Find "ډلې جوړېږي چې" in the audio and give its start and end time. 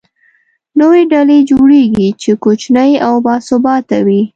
1.11-2.31